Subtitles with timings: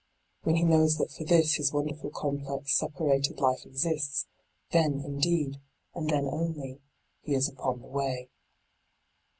[0.41, 4.25] When he knows that for this his wonderful complex separated life exists,
[4.71, 5.61] then, indeed,
[5.93, 6.81] and then only,
[7.21, 8.31] he is upon the way.